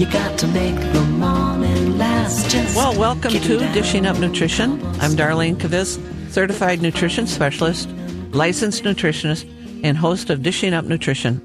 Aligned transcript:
You 0.00 0.10
got 0.10 0.38
to 0.38 0.46
make 0.46 0.76
the 0.94 1.04
morning 1.18 1.98
last. 1.98 2.48
Just 2.48 2.74
Well, 2.74 2.98
welcome 2.98 3.34
to 3.34 3.58
Dishing 3.74 4.06
Up 4.06 4.18
Nutrition. 4.18 4.82
I'm 4.98 5.10
Darlene 5.10 5.56
Kvist, 5.56 6.00
certified 6.32 6.80
nutrition 6.80 7.26
specialist, 7.26 7.86
licensed 8.30 8.82
nutritionist, 8.82 9.46
and 9.84 9.98
host 9.98 10.30
of 10.30 10.42
Dishing 10.42 10.72
Up 10.72 10.86
Nutrition, 10.86 11.36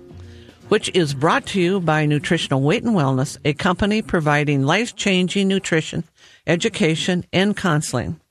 which 0.70 0.90
is 0.96 1.14
brought 1.14 1.46
to 1.48 1.60
you 1.60 1.82
by 1.82 2.06
Nutritional 2.06 2.62
Weight 2.62 2.82
and 2.84 2.96
Wellness, 2.96 3.38
a 3.44 3.52
company 3.52 4.02
providing 4.02 4.64
life 4.64 4.96
changing 4.96 5.50
nutrition, 5.50 6.06
education, 6.48 7.26
and 7.34 7.58
counseling. 7.58 8.22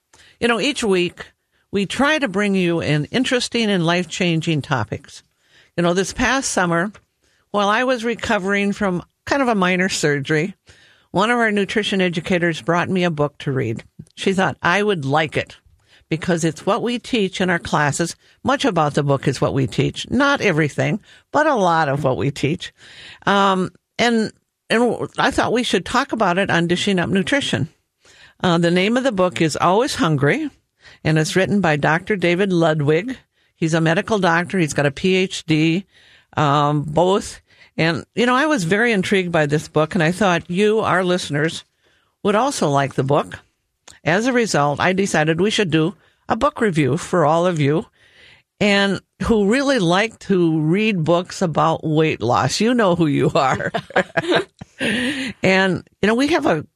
You 0.41 0.49
know, 0.49 0.59
each 0.59 0.83
week 0.83 1.33
we 1.71 1.85
try 1.85 2.19
to 2.19 2.29
bring 2.29 2.55
you 2.55 2.81
in 2.81 3.05
interesting 3.11 3.69
and 3.69 3.85
life 3.85 4.09
changing 4.09 4.63
topics. 4.63 5.23
You 5.77 5.83
know, 5.83 5.93
this 5.93 6.15
past 6.15 6.51
summer, 6.51 6.93
while 7.51 7.69
I 7.69 7.85
was 7.85 8.07
recovering 8.07 8.73
from 8.73 9.05
kind 9.27 9.43
of 9.43 9.49
a 9.49 9.55
minor 9.55 9.89
surgery, 9.89 10.55
one 11.11 11.31
of 11.31 11.39
our 11.39 11.53
nutrition 11.53 12.01
educators 12.01 12.61
brought 12.61 12.89
me 12.89 13.05
a 13.05 13.11
book 13.11 13.39
to 13.39 13.53
read. 13.53 13.85
She 14.17 14.33
thought 14.33 14.57
I 14.63 14.83
would 14.83 15.05
like 15.05 15.37
it 15.37 15.57
because 16.09 16.45
it's 16.45 16.67
what 16.67 16.83
we 16.83 16.99
teach 16.99 17.41
in 17.41 17.51
our 17.51 17.59
classes. 17.59 18.17
Much 18.43 18.65
about 18.65 18.95
the 18.95 19.03
book 19.03 19.27
is 19.29 19.41
what 19.41 19.55
we 19.55 19.67
teach. 19.67 20.11
Not 20.11 20.41
everything, 20.41 21.01
but 21.33 21.47
a 21.47 21.55
lot 21.55 21.89
of 21.89 22.05
what 22.05 22.17
we 22.17 22.31
teach. 22.31 22.73
Um, 23.27 23.71
and, 23.99 24.33
and 24.69 25.09
I 25.19 25.31
thought 25.31 25.53
we 25.53 25.63
should 25.63 25.87
talk 25.87 26.13
about 26.13 26.39
it 26.39 26.51
on 26.51 26.67
Dishing 26.67 26.99
Up 26.99 27.09
Nutrition. 27.09 27.69
Uh, 28.43 28.59
the 28.59 28.71
name 28.71 28.97
of 28.97 29.05
the 29.05 29.13
book 29.13 29.41
is 29.41 29.57
Always 29.57 29.95
Hungry, 29.95 30.51
and 31.03 31.19
it's 31.19 31.37
written 31.37 31.61
by 31.61 31.77
Dr. 31.77 32.17
David 32.17 32.53
Ludwig. 32.53 33.17
He's 33.57 33.75
a 33.75 33.81
medical 33.81 34.19
doctor. 34.19 34.59
He's 34.59 34.75
got 34.75 34.87
a 34.87 34.91
PhD, 34.91 35.85
um, 36.37 36.83
both. 36.83 37.41
And, 37.77 38.05
you 38.15 38.27
know, 38.27 38.35
I 38.35 38.47
was 38.47 38.65
very 38.65 38.93
intrigued 38.93 39.33
by 39.33 39.47
this 39.47 39.69
book, 39.69 39.95
and 39.95 40.03
I 40.03 40.13
thought 40.13 40.51
you, 40.51 40.81
our 40.81 41.03
listeners, 41.03 41.65
would 42.23 42.35
also 42.35 42.69
like 42.69 42.95
the 42.95 43.03
book. 43.03 43.39
As 44.05 44.27
a 44.27 44.33
result, 44.33 44.81
I 44.81 44.93
decided 44.93 45.41
we 45.41 45.51
should 45.51 45.71
do 45.71 45.95
a 46.29 46.37
book 46.37 46.61
review 46.61 46.97
for 46.97 47.25
all 47.25 47.47
of 47.47 47.61
you 47.61 47.87
and 48.61 49.01
who 49.23 49.51
really 49.51 49.79
like 49.79 50.19
to 50.21 50.61
read 50.61 51.05
books 51.05 51.43
about 51.43 51.85
weight 51.85 52.21
loss. 52.21 52.61
You 52.61 52.75
know 52.75 52.95
who 52.95 53.07
you 53.07 53.31
are. 53.35 53.73
and, 55.43 55.89
you 56.01 56.07
know, 56.07 56.15
we 56.15 56.29
have 56.29 56.47
a, 56.47 56.67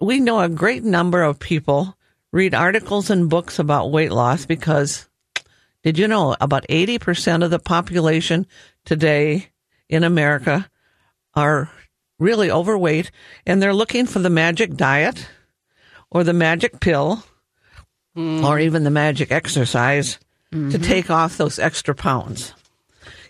we 0.00 0.20
know 0.20 0.40
a 0.40 0.48
great 0.48 0.84
number 0.84 1.22
of 1.22 1.38
people 1.38 1.96
read 2.32 2.54
articles 2.54 3.10
and 3.10 3.30
books 3.30 3.58
about 3.58 3.90
weight 3.90 4.12
loss 4.12 4.46
because 4.46 5.08
did 5.82 5.98
you 5.98 6.08
know 6.08 6.36
about 6.40 6.66
80% 6.68 7.44
of 7.44 7.50
the 7.50 7.58
population 7.58 8.46
today 8.84 9.51
in 9.92 10.04
America 10.04 10.68
are 11.34 11.70
really 12.18 12.50
overweight 12.50 13.10
and 13.46 13.60
they're 13.60 13.74
looking 13.74 14.06
for 14.06 14.20
the 14.20 14.30
magic 14.30 14.74
diet 14.74 15.28
or 16.10 16.24
the 16.24 16.32
magic 16.32 16.80
pill 16.80 17.22
hmm. 18.14 18.42
or 18.42 18.58
even 18.58 18.84
the 18.84 18.90
magic 18.90 19.30
exercise 19.30 20.18
to 20.50 20.58
mm-hmm. 20.58 20.82
take 20.82 21.10
off 21.10 21.36
those 21.36 21.58
extra 21.58 21.94
pounds. 21.94 22.54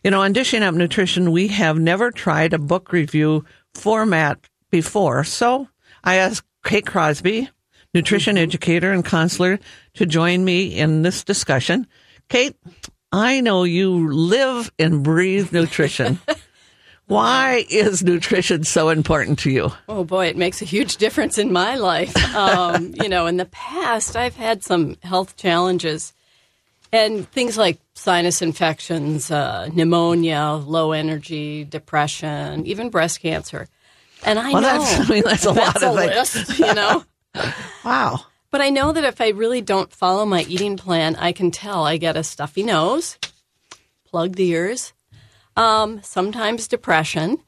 You 0.02 0.10
know, 0.10 0.22
on 0.22 0.32
Dishing 0.32 0.62
Up 0.64 0.74
Nutrition, 0.74 1.30
we 1.30 1.48
have 1.48 1.78
never 1.78 2.10
tried 2.10 2.52
a 2.52 2.58
book 2.58 2.92
review 2.92 3.44
format 3.74 4.40
before. 4.70 5.22
So 5.22 5.68
I 6.02 6.16
asked 6.16 6.46
Kate 6.64 6.86
Crosby, 6.86 7.48
nutrition 7.94 8.36
mm-hmm. 8.36 8.42
educator 8.42 8.92
and 8.92 9.04
counselor, 9.04 9.60
to 9.94 10.06
join 10.06 10.44
me 10.44 10.76
in 10.76 11.02
this 11.02 11.22
discussion. 11.22 11.86
Kate, 12.28 12.56
I 13.12 13.40
know 13.40 13.64
you 13.64 14.12
live 14.12 14.72
and 14.78 15.02
breathe 15.04 15.52
nutrition. 15.52 16.18
Why 17.06 17.66
is 17.68 18.02
nutrition 18.02 18.64
so 18.64 18.88
important 18.88 19.38
to 19.40 19.50
you? 19.50 19.72
Oh 19.88 20.04
boy, 20.04 20.26
it 20.28 20.36
makes 20.36 20.62
a 20.62 20.64
huge 20.64 20.96
difference 20.96 21.36
in 21.36 21.52
my 21.52 21.74
life. 21.76 22.16
Um, 22.34 22.94
you 23.02 23.08
know, 23.08 23.26
in 23.26 23.36
the 23.36 23.44
past, 23.46 24.16
I've 24.16 24.36
had 24.36 24.62
some 24.64 24.96
health 25.02 25.36
challenges 25.36 26.12
and 26.92 27.28
things 27.32 27.58
like 27.58 27.78
sinus 27.94 28.40
infections, 28.42 29.30
uh, 29.30 29.68
pneumonia, 29.72 30.60
low 30.64 30.92
energy, 30.92 31.64
depression, 31.64 32.66
even 32.66 32.88
breast 32.90 33.20
cancer. 33.20 33.68
And 34.24 34.38
I 34.38 34.52
Well, 34.52 34.62
know 34.62 34.68
that's- 34.84 35.00
I 35.10 35.12
mean, 35.12 35.22
that's 35.24 35.44
a 35.44 35.50
lot 35.52 35.82
of 35.82 35.96
things. 35.96 36.34
list, 36.48 36.58
you 36.58 36.74
know. 36.74 37.04
Wow. 37.84 38.20
But 38.52 38.60
I 38.60 38.68
know 38.70 38.92
that 38.92 39.02
if 39.04 39.20
I 39.20 39.30
really 39.30 39.60
don't 39.62 39.90
follow 39.92 40.24
my 40.26 40.42
eating 40.42 40.76
plan, 40.76 41.16
I 41.16 41.32
can 41.32 41.50
tell 41.50 41.84
I 41.84 41.96
get 41.96 42.16
a 42.16 42.22
stuffy 42.22 42.62
nose, 42.62 43.18
plugged 44.06 44.38
ears, 44.38 44.92
um, 45.56 46.02
sometimes 46.02 46.68
depression. 46.68 47.38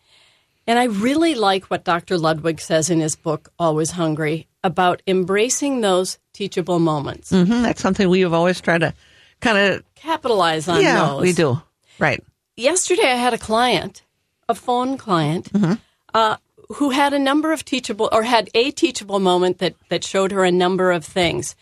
And 0.67 0.79
I 0.79 0.85
really 0.85 1.35
like 1.35 1.67
what 1.67 1.85
Dr. 1.85 2.17
Ludwig 2.17 2.61
says 2.61 2.89
in 2.89 3.01
his 3.01 3.17
book, 3.17 3.53
Always 3.59 3.91
Hungry, 3.93 4.49
about 4.63 5.03
embracing 5.07 5.83
those 5.83 6.19
teachable 6.33 6.79
moments. 6.79 7.31
Mm-hmm. 7.31 7.63
That's 7.63 7.83
something 7.83 8.09
we 8.09 8.21
have 8.21 8.33
always 8.33 8.61
tried 8.61 8.79
to 8.79 8.95
kind 9.41 9.59
of, 9.59 9.85
Capitalize 9.95 10.69
on 10.69 10.83
yeah, 10.83 11.07
those. 11.07 11.23
we 11.23 11.33
do. 11.33 11.61
Right. 11.99 12.23
Yesterday, 12.57 13.11
I 13.11 13.17
had 13.17 13.35
a 13.35 13.39
client, 13.39 14.03
a 14.49 14.55
phone 14.55 14.97
client, 14.97 15.51
uh, 16.13 16.37
who 16.77 16.91
had 16.91 17.13
a 17.13 17.19
number 17.19 17.53
of 17.53 17.65
teachable 17.65 18.09
or 18.13 18.23
had 18.23 18.49
a 18.55 18.71
teachable 18.71 19.19
moment 19.19 19.59
that, 19.59 19.75
that 19.89 20.05
showed 20.05 20.33
her 20.33 20.45
a 20.45 20.53
number 20.53 20.93
of 20.93 21.05
things. 21.05 21.57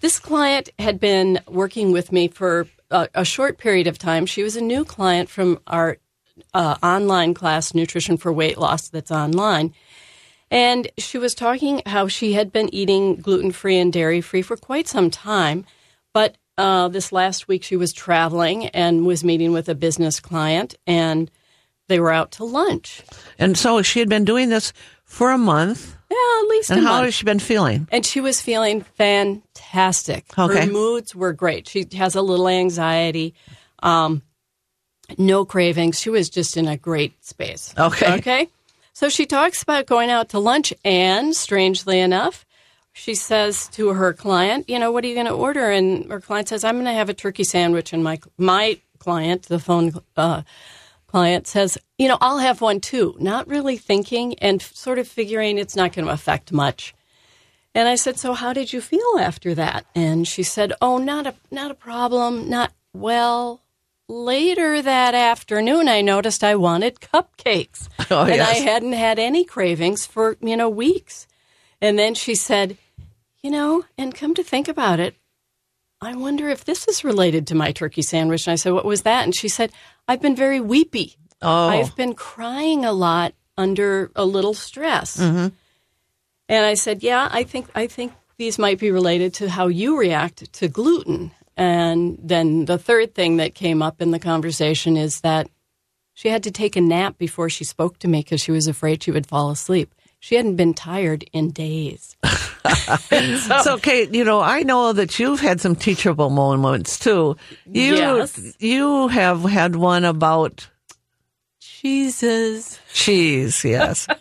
This 0.00 0.18
client 0.18 0.70
had 0.78 1.00
been 1.00 1.40
working 1.48 1.92
with 1.92 2.12
me 2.12 2.28
for 2.28 2.66
a, 2.90 3.24
short 3.24 3.58
period 3.58 3.86
of 3.86 3.98
time. 3.98 4.26
She 4.26 4.42
was 4.42 4.56
a 4.56 4.60
new 4.60 4.84
client 4.84 5.28
from 5.28 5.60
our 5.66 5.98
uh, 6.54 6.76
online 6.82 7.34
class, 7.34 7.74
Nutrition 7.74 8.16
for 8.16 8.32
Weight 8.32 8.58
Loss, 8.58 8.88
that's 8.88 9.10
online. 9.10 9.74
And 10.50 10.90
she 10.98 11.18
was 11.18 11.34
talking 11.34 11.82
how 11.86 12.08
she 12.08 12.32
had 12.32 12.52
been 12.52 12.74
eating 12.74 13.16
gluten 13.16 13.52
free 13.52 13.78
and 13.78 13.92
dairy 13.92 14.20
free 14.20 14.42
for 14.42 14.56
quite 14.56 14.88
some 14.88 15.10
time. 15.10 15.64
But 16.12 16.36
uh, 16.58 16.88
this 16.88 17.12
last 17.12 17.46
week 17.46 17.62
she 17.62 17.76
was 17.76 17.92
traveling 17.92 18.66
and 18.68 19.06
was 19.06 19.22
meeting 19.22 19.52
with 19.52 19.68
a 19.68 19.74
business 19.74 20.18
client, 20.18 20.74
and 20.86 21.30
they 21.88 22.00
were 22.00 22.12
out 22.12 22.32
to 22.32 22.44
lunch. 22.44 23.02
And 23.38 23.56
so 23.56 23.82
she 23.82 24.00
had 24.00 24.08
been 24.08 24.24
doing 24.24 24.48
this 24.48 24.72
for 25.04 25.30
a 25.30 25.38
month. 25.38 25.96
Yeah, 26.10 26.16
at 26.42 26.48
least 26.48 26.70
And 26.70 26.82
how 26.84 27.02
has 27.04 27.14
she 27.14 27.24
been 27.24 27.38
feeling? 27.38 27.86
and 27.92 28.04
she 28.04 28.20
was 28.20 28.40
feeling 28.40 28.82
fantastic. 28.82 30.24
Okay. 30.36 30.66
Her 30.66 30.72
moods 30.72 31.14
were 31.14 31.32
great. 31.32 31.68
She 31.68 31.86
has 31.96 32.14
a 32.16 32.22
little 32.22 32.48
anxiety, 32.48 33.34
um, 33.82 34.22
no 35.18 35.44
cravings. 35.44 36.00
She 36.00 36.10
was 36.10 36.28
just 36.28 36.56
in 36.56 36.66
a 36.68 36.76
great 36.76 37.24
space. 37.24 37.74
Okay. 37.78 38.14
Okay. 38.14 38.48
So 38.92 39.08
she 39.08 39.24
talks 39.26 39.62
about 39.62 39.86
going 39.86 40.10
out 40.10 40.30
to 40.30 40.38
lunch, 40.38 40.74
and 40.84 41.34
strangely 41.34 42.00
enough, 42.00 42.44
she 42.92 43.14
says 43.14 43.68
to 43.68 43.90
her 43.90 44.12
client, 44.12 44.68
"You 44.68 44.78
know, 44.78 44.92
what 44.92 45.04
are 45.04 45.08
you 45.08 45.14
going 45.14 45.26
to 45.26 45.32
order?" 45.32 45.70
And 45.70 46.10
her 46.10 46.20
client 46.20 46.48
says, 46.48 46.64
"I'm 46.64 46.74
going 46.74 46.84
to 46.86 46.92
have 46.92 47.08
a 47.08 47.14
turkey 47.14 47.44
sandwich." 47.44 47.92
And 47.92 48.04
my 48.04 48.18
my 48.36 48.78
client, 48.98 49.44
the 49.44 49.58
phone 49.58 49.92
uh, 50.16 50.42
client, 51.10 51.46
says, 51.46 51.76
"You 51.98 52.08
know, 52.08 52.18
I'll 52.20 52.38
have 52.38 52.60
one 52.60 52.80
too." 52.80 53.16
Not 53.18 53.48
really 53.48 53.76
thinking 53.76 54.38
and 54.38 54.62
sort 54.62 54.98
of 54.98 55.08
figuring 55.08 55.58
it's 55.58 55.76
not 55.76 55.92
going 55.92 56.06
to 56.06 56.12
affect 56.12 56.52
much. 56.52 56.94
And 57.74 57.88
I 57.88 57.96
said, 57.96 58.18
"So 58.18 58.34
how 58.34 58.52
did 58.52 58.72
you 58.72 58.80
feel 58.80 59.18
after 59.18 59.54
that?" 59.54 59.86
And 59.94 60.26
she 60.26 60.42
said, 60.42 60.72
"Oh, 60.80 60.98
not 60.98 61.26
a 61.26 61.34
not 61.50 61.70
a 61.70 61.74
problem. 61.74 62.48
Not 62.48 62.72
well." 62.92 63.60
Later 64.08 64.82
that 64.82 65.14
afternoon, 65.14 65.88
I 65.88 66.00
noticed 66.00 66.42
I 66.42 66.56
wanted 66.56 66.98
cupcakes, 67.00 67.88
Oh, 68.10 68.24
and 68.24 68.42
I 68.42 68.54
hadn't 68.54 68.94
had 68.94 69.20
any 69.20 69.44
cravings 69.44 70.04
for 70.04 70.36
you 70.40 70.56
know 70.56 70.68
weeks. 70.68 71.28
And 71.80 71.96
then 71.98 72.14
she 72.14 72.34
said, 72.34 72.76
"You 73.42 73.50
know," 73.50 73.84
and 73.96 74.14
come 74.14 74.34
to 74.34 74.42
think 74.42 74.66
about 74.68 74.98
it, 75.00 75.14
I 76.00 76.16
wonder 76.16 76.48
if 76.48 76.64
this 76.64 76.88
is 76.88 77.04
related 77.04 77.46
to 77.48 77.54
my 77.54 77.72
turkey 77.72 78.02
sandwich. 78.02 78.46
And 78.46 78.52
I 78.52 78.56
said, 78.56 78.72
"What 78.72 78.84
was 78.84 79.02
that?" 79.02 79.24
And 79.24 79.34
she 79.34 79.48
said, 79.48 79.70
"I've 80.08 80.22
been 80.22 80.36
very 80.36 80.60
weepy. 80.60 81.16
Oh, 81.42 81.68
I've 81.68 81.94
been 81.96 82.14
crying 82.14 82.84
a 82.84 82.92
lot 82.92 83.34
under 83.58 84.10
a 84.16 84.24
little 84.24 84.54
stress." 84.54 85.18
Mm-hmm. 85.18 85.48
And 86.48 86.64
I 86.64 86.74
said, 86.74 87.02
"Yeah, 87.02 87.28
I 87.30 87.44
think 87.44 87.68
I 87.74 87.86
think 87.86 88.12
these 88.38 88.58
might 88.58 88.78
be 88.78 88.90
related 88.90 89.34
to 89.34 89.50
how 89.50 89.68
you 89.68 89.98
react 89.98 90.52
to 90.54 90.68
gluten." 90.68 91.32
And 91.56 92.18
then 92.22 92.64
the 92.64 92.78
third 92.78 93.14
thing 93.14 93.36
that 93.36 93.54
came 93.54 93.82
up 93.82 94.00
in 94.00 94.12
the 94.12 94.18
conversation 94.18 94.96
is 94.96 95.20
that 95.20 95.50
she 96.14 96.28
had 96.28 96.42
to 96.44 96.50
take 96.50 96.76
a 96.76 96.80
nap 96.80 97.18
before 97.18 97.50
she 97.50 97.64
spoke 97.64 97.98
to 97.98 98.08
me 98.08 98.20
because 98.20 98.40
she 98.40 98.52
was 98.52 98.66
afraid 98.66 99.02
she 99.02 99.10
would 99.10 99.26
fall 99.26 99.50
asleep. 99.50 99.94
She 100.20 100.34
hadn't 100.36 100.56
been 100.56 100.74
tired 100.74 101.24
in 101.32 101.50
days. 101.50 102.14
so 103.62 103.78
Kate, 103.78 104.14
you 104.14 104.22
know, 104.22 104.40
I 104.40 104.62
know 104.62 104.92
that 104.92 105.18
you've 105.18 105.40
had 105.40 105.60
some 105.60 105.74
teachable 105.74 106.28
moments 106.30 106.98
too. 106.98 107.36
You, 107.66 107.94
Yes. 107.96 108.54
you 108.58 109.08
have 109.08 109.42
had 109.42 109.76
one 109.76 110.04
about 110.04 110.68
cheeses. 111.60 112.78
cheese. 112.92 113.64
Yes. 113.64 114.06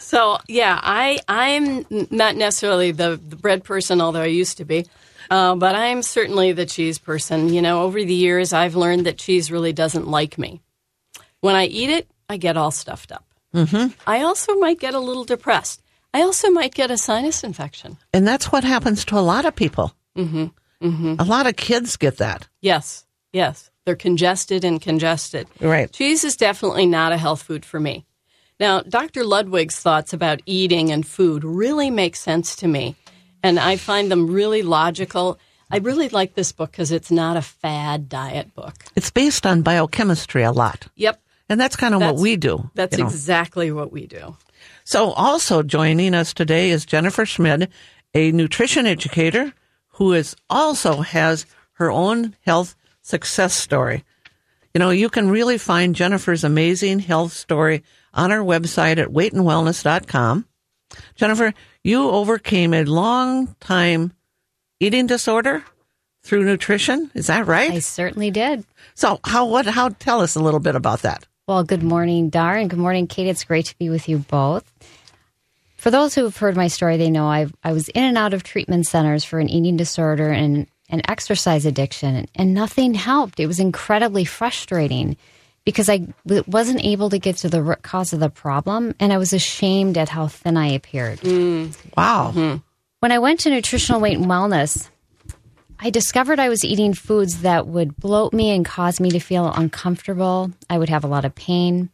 So 0.00 0.38
yeah, 0.48 0.76
I 0.82 1.20
I'm 1.28 1.86
not 2.10 2.34
necessarily 2.34 2.90
the, 2.90 3.10
the 3.28 3.36
bread 3.36 3.62
person, 3.62 4.00
although 4.00 4.22
I 4.22 4.26
used 4.26 4.56
to 4.56 4.64
be, 4.64 4.86
uh, 5.30 5.54
but 5.54 5.76
I'm 5.76 6.02
certainly 6.02 6.50
the 6.50 6.66
cheese 6.66 6.98
person. 6.98 7.48
You 7.54 7.62
know, 7.62 7.82
over 7.84 8.02
the 8.02 8.12
years, 8.12 8.52
I've 8.52 8.74
learned 8.74 9.06
that 9.06 9.18
cheese 9.18 9.52
really 9.52 9.72
doesn't 9.72 10.08
like 10.08 10.36
me. 10.36 10.60
When 11.42 11.54
I 11.54 11.66
eat 11.66 11.90
it, 11.90 12.08
I 12.28 12.38
get 12.38 12.56
all 12.56 12.72
stuffed 12.72 13.12
up. 13.12 13.24
Mm-hmm. 13.54 13.92
I 14.06 14.22
also 14.22 14.54
might 14.56 14.80
get 14.80 14.94
a 14.94 15.00
little 15.00 15.24
depressed. 15.24 15.82
I 16.14 16.22
also 16.22 16.50
might 16.50 16.74
get 16.74 16.90
a 16.90 16.98
sinus 16.98 17.42
infection. 17.44 17.98
And 18.12 18.26
that's 18.26 18.52
what 18.52 18.64
happens 18.64 19.04
to 19.06 19.18
a 19.18 19.20
lot 19.20 19.44
of 19.44 19.54
people. 19.54 19.94
Mm-hmm. 20.16 20.46
Mm-hmm. 20.86 21.14
A 21.18 21.24
lot 21.24 21.46
of 21.46 21.56
kids 21.56 21.96
get 21.96 22.18
that. 22.18 22.48
Yes, 22.60 23.06
yes. 23.32 23.70
They're 23.84 23.96
congested 23.96 24.64
and 24.64 24.80
congested. 24.80 25.48
Right. 25.60 25.90
Cheese 25.90 26.24
is 26.24 26.36
definitely 26.36 26.86
not 26.86 27.12
a 27.12 27.16
health 27.16 27.42
food 27.42 27.64
for 27.64 27.80
me. 27.80 28.06
Now, 28.60 28.80
Dr. 28.80 29.24
Ludwig's 29.24 29.80
thoughts 29.80 30.12
about 30.12 30.40
eating 30.46 30.92
and 30.92 31.04
food 31.04 31.42
really 31.42 31.90
make 31.90 32.14
sense 32.14 32.54
to 32.56 32.68
me, 32.68 32.94
and 33.42 33.58
I 33.58 33.76
find 33.76 34.10
them 34.10 34.30
really 34.30 34.62
logical. 34.62 35.38
I 35.68 35.78
really 35.78 36.08
like 36.10 36.34
this 36.34 36.52
book 36.52 36.70
because 36.70 36.92
it's 36.92 37.10
not 37.10 37.36
a 37.36 37.42
fad 37.42 38.08
diet 38.08 38.54
book. 38.54 38.74
It's 38.94 39.10
based 39.10 39.46
on 39.46 39.62
biochemistry 39.62 40.44
a 40.44 40.52
lot. 40.52 40.86
Yep. 40.94 41.20
And 41.52 41.60
that's 41.60 41.76
kind 41.76 41.94
of 41.94 42.00
what 42.00 42.16
we 42.16 42.36
do. 42.36 42.70
That's 42.72 42.96
you 42.96 43.04
know. 43.04 43.10
exactly 43.10 43.70
what 43.70 43.92
we 43.92 44.06
do. 44.06 44.38
So, 44.84 45.10
also 45.10 45.62
joining 45.62 46.14
us 46.14 46.32
today 46.32 46.70
is 46.70 46.86
Jennifer 46.86 47.26
Schmid, 47.26 47.68
a 48.14 48.32
nutrition 48.32 48.86
educator 48.86 49.52
who 49.88 50.14
is 50.14 50.34
also 50.48 51.02
has 51.02 51.44
her 51.74 51.90
own 51.90 52.34
health 52.40 52.74
success 53.02 53.52
story. 53.52 54.02
You 54.72 54.78
know, 54.78 54.88
you 54.88 55.10
can 55.10 55.28
really 55.28 55.58
find 55.58 55.94
Jennifer's 55.94 56.42
amazing 56.42 57.00
health 57.00 57.34
story 57.34 57.82
on 58.14 58.32
our 58.32 58.38
website 58.38 58.96
at 58.96 59.08
weightandwellness.com. 59.08 60.46
Jennifer, 61.16 61.52
you 61.84 62.08
overcame 62.08 62.72
a 62.72 62.84
long 62.84 63.54
time 63.60 64.14
eating 64.80 65.06
disorder 65.06 65.62
through 66.22 66.44
nutrition. 66.44 67.10
Is 67.12 67.26
that 67.26 67.46
right? 67.46 67.72
I 67.72 67.80
certainly 67.80 68.30
did. 68.30 68.64
So, 68.94 69.20
how 69.22 69.44
what 69.44 69.66
how 69.66 69.90
tell 69.90 70.22
us 70.22 70.34
a 70.34 70.40
little 70.40 70.58
bit 70.58 70.76
about 70.76 71.02
that? 71.02 71.26
Well, 71.52 71.64
good 71.64 71.82
morning, 71.82 72.30
Dar, 72.30 72.56
and 72.56 72.70
good 72.70 72.78
morning, 72.78 73.06
Kate. 73.06 73.26
It's 73.26 73.44
great 73.44 73.66
to 73.66 73.76
be 73.76 73.90
with 73.90 74.08
you 74.08 74.16
both. 74.16 74.64
For 75.76 75.90
those 75.90 76.14
who 76.14 76.24
have 76.24 76.38
heard 76.38 76.56
my 76.56 76.68
story, 76.68 76.96
they 76.96 77.10
know 77.10 77.26
I 77.26 77.48
I 77.62 77.72
was 77.72 77.90
in 77.90 78.04
and 78.04 78.16
out 78.16 78.32
of 78.32 78.42
treatment 78.42 78.86
centers 78.86 79.22
for 79.22 79.38
an 79.38 79.50
eating 79.50 79.76
disorder 79.76 80.30
and 80.30 80.66
an 80.88 81.02
exercise 81.10 81.66
addiction, 81.66 82.26
and 82.34 82.54
nothing 82.54 82.94
helped. 82.94 83.38
It 83.38 83.48
was 83.48 83.60
incredibly 83.60 84.24
frustrating 84.24 85.18
because 85.66 85.90
I 85.90 86.06
wasn't 86.46 86.86
able 86.86 87.10
to 87.10 87.18
get 87.18 87.36
to 87.38 87.50
the 87.50 87.62
root 87.62 87.82
cause 87.82 88.14
of 88.14 88.20
the 88.20 88.30
problem, 88.30 88.94
and 88.98 89.12
I 89.12 89.18
was 89.18 89.34
ashamed 89.34 89.98
at 89.98 90.08
how 90.08 90.28
thin 90.28 90.56
I 90.56 90.68
appeared. 90.68 91.20
Mm. 91.20 91.76
Wow. 91.94 92.32
Mm-hmm. 92.34 92.56
When 93.00 93.12
I 93.12 93.18
went 93.18 93.40
to 93.40 93.50
nutritional 93.50 94.00
weight 94.00 94.16
and 94.16 94.24
wellness, 94.24 94.88
I 95.84 95.90
discovered 95.90 96.38
I 96.38 96.48
was 96.48 96.64
eating 96.64 96.94
foods 96.94 97.42
that 97.42 97.66
would 97.66 97.96
bloat 97.96 98.32
me 98.32 98.50
and 98.54 98.64
cause 98.64 99.00
me 99.00 99.10
to 99.10 99.18
feel 99.18 99.50
uncomfortable. 99.52 100.52
I 100.70 100.78
would 100.78 100.88
have 100.88 101.02
a 101.02 101.08
lot 101.08 101.24
of 101.24 101.34
pain. 101.34 101.90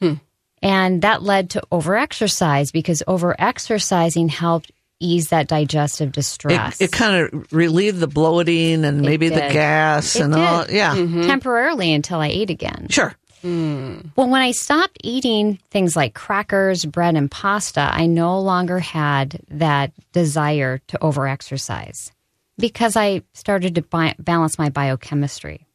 Hmm. 0.00 0.14
And 0.60 1.02
that 1.02 1.22
led 1.22 1.50
to 1.50 1.62
overexercise 1.70 2.72
because 2.72 3.00
overexercising 3.06 4.28
helped 4.30 4.72
ease 4.98 5.28
that 5.28 5.46
digestive 5.46 6.10
distress. 6.10 6.80
it 6.80 6.90
kind 6.90 7.32
of 7.32 7.52
relieved 7.52 8.00
the 8.00 8.08
bloating 8.08 8.84
and 8.84 9.00
maybe 9.02 9.28
the 9.28 9.36
gas 9.38 10.16
It 10.16 10.22
and 10.22 10.34
all. 10.34 10.64
did. 10.64 10.74
Yeah. 10.74 10.96
Mm-hmm. 10.96 11.18
Mm-hmm. 11.20 11.28
temporarily 11.28 11.94
until 11.94 12.18
I 12.18 12.26
ate 12.26 12.50
again. 12.50 12.88
Sure. 12.90 13.14
Hmm. 13.42 13.98
Well, 14.16 14.28
when 14.28 14.42
I 14.42 14.50
stopped 14.50 14.98
eating 15.04 15.60
things 15.70 15.94
like 15.94 16.12
crackers, 16.12 16.84
bread, 16.84 17.14
and 17.14 17.30
pasta, 17.30 17.88
I 17.92 18.06
no 18.06 18.40
longer 18.40 18.80
had 18.80 19.40
that 19.50 19.92
desire 20.12 20.78
to 20.88 20.98
overexercise 20.98 22.10
because 22.58 22.96
I 22.96 23.22
started 23.34 23.74
to 23.76 23.82
bi- 23.82 24.14
balance 24.18 24.58
my 24.58 24.68
biochemistry. 24.68 25.66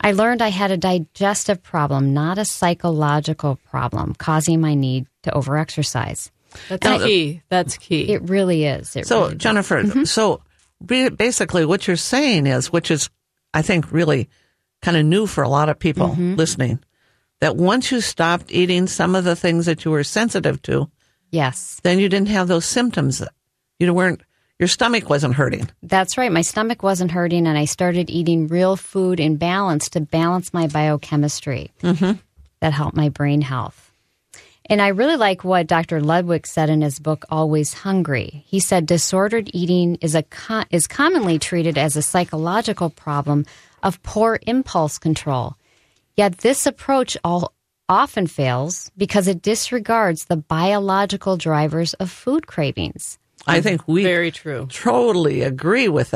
I 0.00 0.12
learned 0.12 0.42
I 0.42 0.48
had 0.48 0.70
a 0.70 0.76
digestive 0.76 1.62
problem, 1.62 2.14
not 2.14 2.38
a 2.38 2.44
psychological 2.44 3.58
problem, 3.70 4.14
causing 4.14 4.60
my 4.60 4.74
need 4.74 5.06
to 5.24 5.30
overexercise. 5.30 6.30
That's 6.68 7.04
key. 7.04 7.42
That's 7.48 7.76
key. 7.76 8.12
It 8.12 8.22
really 8.28 8.64
is. 8.64 8.94
It 8.96 9.06
So, 9.06 9.22
really 9.22 9.34
is. 9.36 9.38
Jennifer, 9.42 9.82
Mm-hmm. 9.82 10.04
so 10.04 10.42
basically 10.86 11.64
what 11.64 11.86
you're 11.86 11.96
saying 11.96 12.46
is, 12.46 12.72
which 12.72 12.90
is, 12.90 13.10
I 13.52 13.62
think, 13.62 13.90
really 13.90 14.28
kind 14.82 14.96
of 14.96 15.04
new 15.04 15.26
for 15.26 15.42
a 15.42 15.48
lot 15.48 15.68
of 15.68 15.78
people 15.78 16.08
Mm-hmm. 16.10 16.36
listening, 16.36 16.78
that 17.40 17.56
once 17.56 17.90
you 17.90 18.00
stopped 18.00 18.50
eating 18.52 18.86
some 18.86 19.14
of 19.14 19.24
the 19.24 19.36
things 19.36 19.66
that 19.66 19.84
you 19.84 19.90
were 19.90 20.04
sensitive 20.04 20.62
to, 20.62 20.88
yes, 21.30 21.80
then 21.82 21.98
you 21.98 22.08
didn't 22.08 22.28
have 22.28 22.48
those 22.48 22.64
symptoms. 22.66 23.22
You 23.78 23.92
weren't, 23.94 24.22
your 24.58 24.68
stomach 24.68 25.08
wasn't 25.08 25.34
hurting. 25.34 25.70
That's 25.82 26.18
right. 26.18 26.32
My 26.32 26.42
stomach 26.42 26.82
wasn't 26.82 27.12
hurting, 27.12 27.46
and 27.46 27.56
I 27.56 27.64
started 27.64 28.10
eating 28.10 28.48
real 28.48 28.76
food 28.76 29.20
in 29.20 29.36
balance 29.36 29.88
to 29.90 30.00
balance 30.00 30.52
my 30.52 30.66
biochemistry. 30.66 31.70
Mm-hmm. 31.82 32.18
That 32.60 32.72
helped 32.72 32.96
my 32.96 33.08
brain 33.08 33.40
health. 33.40 33.92
And 34.70 34.82
I 34.82 34.88
really 34.88 35.16
like 35.16 35.44
what 35.44 35.66
Dr. 35.66 36.00
Ludwig 36.00 36.46
said 36.46 36.68
in 36.68 36.82
his 36.82 36.98
book, 36.98 37.24
Always 37.30 37.72
Hungry. 37.72 38.44
He 38.46 38.60
said 38.60 38.84
disordered 38.84 39.48
eating 39.54 39.96
is, 40.02 40.14
a 40.14 40.24
co- 40.24 40.64
is 40.70 40.86
commonly 40.86 41.38
treated 41.38 41.78
as 41.78 41.96
a 41.96 42.02
psychological 42.02 42.90
problem 42.90 43.46
of 43.82 44.02
poor 44.02 44.38
impulse 44.46 44.98
control. 44.98 45.56
Yet 46.16 46.38
this 46.38 46.66
approach 46.66 47.16
all, 47.24 47.54
often 47.88 48.26
fails 48.26 48.90
because 48.96 49.28
it 49.28 49.40
disregards 49.40 50.24
the 50.24 50.36
biological 50.36 51.36
drivers 51.36 51.94
of 51.94 52.10
food 52.10 52.46
cravings. 52.46 53.18
I 53.48 53.60
think 53.60 53.82
we 53.88 54.04
Very 54.04 54.30
true. 54.30 54.68
totally 54.70 55.42
agree 55.42 55.88
with 55.88 56.06